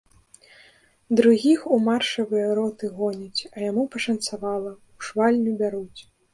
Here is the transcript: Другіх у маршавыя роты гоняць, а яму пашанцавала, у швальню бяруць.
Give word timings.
Другіх 1.19 1.59
у 1.75 1.79
маршавыя 1.89 2.49
роты 2.61 2.91
гоняць, 2.97 3.45
а 3.55 3.63
яму 3.69 3.87
пашанцавала, 3.95 4.71
у 4.97 5.09
швальню 5.09 5.51
бяруць. 5.65 6.01